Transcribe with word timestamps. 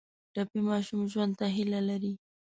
ټپي 0.33 0.59
ماشوم 0.69 1.01
ژوند 1.11 1.33
ته 1.39 1.45
هیله 1.55 1.79
لري. 1.89 2.13